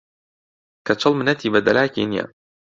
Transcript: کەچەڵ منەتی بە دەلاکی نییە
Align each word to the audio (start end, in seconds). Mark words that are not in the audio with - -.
کەچەڵ 0.87 1.13
منەتی 1.19 1.51
بە 1.53 1.59
دەلاکی 1.65 2.09
نییە 2.11 2.25